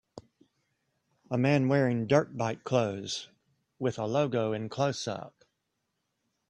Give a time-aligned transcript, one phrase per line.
[1.29, 3.29] A man wearing dirt bike clothes,
[3.77, 5.43] with a logo in closeup.